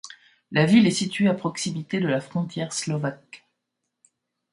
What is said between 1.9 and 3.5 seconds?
de la frontière slovaque.